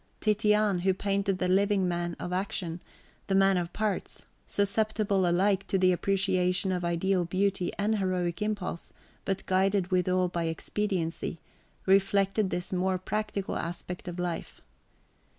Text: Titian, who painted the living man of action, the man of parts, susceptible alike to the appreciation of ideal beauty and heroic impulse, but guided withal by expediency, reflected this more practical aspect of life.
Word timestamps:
Titian, 0.19 0.79
who 0.79 0.95
painted 0.95 1.37
the 1.37 1.47
living 1.47 1.87
man 1.87 2.15
of 2.19 2.33
action, 2.33 2.81
the 3.27 3.35
man 3.35 3.55
of 3.55 3.71
parts, 3.71 4.25
susceptible 4.47 5.27
alike 5.29 5.67
to 5.67 5.77
the 5.77 5.91
appreciation 5.91 6.71
of 6.71 6.83
ideal 6.83 7.23
beauty 7.23 7.71
and 7.77 7.99
heroic 7.99 8.41
impulse, 8.41 8.91
but 9.25 9.45
guided 9.45 9.91
withal 9.91 10.27
by 10.27 10.45
expediency, 10.45 11.39
reflected 11.85 12.49
this 12.49 12.73
more 12.73 12.97
practical 12.97 13.55
aspect 13.55 14.07
of 14.07 14.17
life. 14.17 14.61